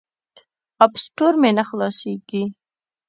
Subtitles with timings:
[0.83, 2.43] اپ سټور مې نه خلاصیږي.